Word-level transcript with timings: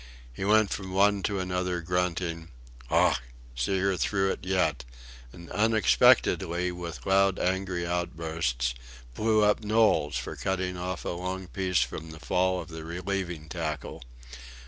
He 0.33 0.43
went 0.43 0.71
from 0.71 0.91
one 0.93 1.21
to 1.21 1.37
another 1.39 1.79
grunting, 1.81 2.47
"Ough!... 2.91 3.17
See 3.55 3.77
her 3.77 3.95
through 3.97 4.31
it 4.31 4.39
yet;" 4.43 4.83
and 5.31 5.47
unexpectedly, 5.51 6.71
with 6.71 7.05
loud 7.05 7.37
angry 7.37 7.85
outbursts, 7.85 8.73
blew 9.13 9.43
up 9.43 9.63
Knowles 9.63 10.17
for 10.17 10.35
cutting 10.35 10.75
off 10.75 11.05
a 11.05 11.09
long 11.09 11.45
piece 11.49 11.81
from 11.81 12.09
the 12.09 12.19
fall 12.19 12.59
of 12.59 12.69
the 12.69 12.83
relieving 12.83 13.47
tackle. 13.47 14.01